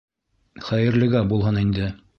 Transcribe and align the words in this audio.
Хәйерлегә 0.69 1.25
булһын 1.35 1.65
инде. 1.67 1.97